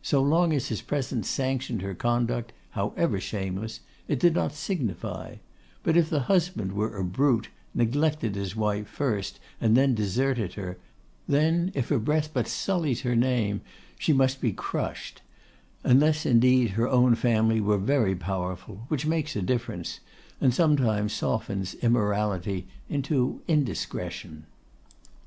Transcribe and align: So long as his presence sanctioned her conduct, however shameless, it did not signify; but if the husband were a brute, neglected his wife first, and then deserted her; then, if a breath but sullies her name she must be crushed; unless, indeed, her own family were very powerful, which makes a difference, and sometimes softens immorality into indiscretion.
So 0.00 0.22
long 0.22 0.54
as 0.54 0.68
his 0.68 0.80
presence 0.80 1.28
sanctioned 1.28 1.82
her 1.82 1.94
conduct, 1.94 2.54
however 2.70 3.20
shameless, 3.20 3.80
it 4.08 4.18
did 4.18 4.32
not 4.34 4.54
signify; 4.54 5.34
but 5.82 5.94
if 5.94 6.08
the 6.08 6.20
husband 6.20 6.72
were 6.72 6.96
a 6.96 7.04
brute, 7.04 7.50
neglected 7.74 8.34
his 8.34 8.56
wife 8.56 8.88
first, 8.88 9.38
and 9.60 9.76
then 9.76 9.94
deserted 9.94 10.54
her; 10.54 10.78
then, 11.28 11.70
if 11.74 11.90
a 11.90 11.98
breath 11.98 12.30
but 12.32 12.48
sullies 12.48 13.02
her 13.02 13.14
name 13.14 13.60
she 13.98 14.14
must 14.14 14.40
be 14.40 14.52
crushed; 14.54 15.20
unless, 15.84 16.24
indeed, 16.24 16.70
her 16.70 16.88
own 16.88 17.14
family 17.14 17.60
were 17.60 17.76
very 17.76 18.14
powerful, 18.16 18.86
which 18.88 19.04
makes 19.04 19.36
a 19.36 19.42
difference, 19.42 20.00
and 20.40 20.54
sometimes 20.54 21.12
softens 21.12 21.74
immorality 21.74 22.66
into 22.88 23.42
indiscretion. 23.46 24.44